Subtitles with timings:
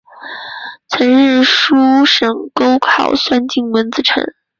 [0.87, 4.33] 曾任秘书省钩考算经文字臣。